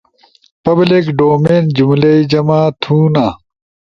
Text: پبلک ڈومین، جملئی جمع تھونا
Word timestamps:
پبلک 0.63 1.05
ڈومین، 1.17 1.63
جملئی 1.75 2.17
جمع 2.31 2.59
تھونا 2.81 3.25